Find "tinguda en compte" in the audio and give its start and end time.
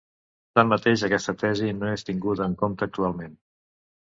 2.09-2.89